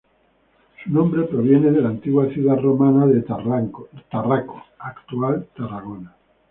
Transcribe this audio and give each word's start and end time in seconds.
Su 0.83 0.89
nombre 0.89 1.25
proviene 1.27 1.69
de 1.69 1.79
la 1.79 1.89
antigua 1.89 2.27
ciudad 2.33 2.57
romana 2.59 3.05
de 3.05 3.21
Tarraco, 3.21 4.57
actual 4.79 5.47
Tarragona. 5.55 6.15